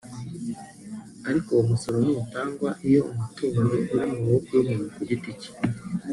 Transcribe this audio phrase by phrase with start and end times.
[1.29, 3.61] ariko uwo musoro ntutangwa iyo umutungo
[3.93, 5.51] uri mu maboko y’umuntu ku giti cye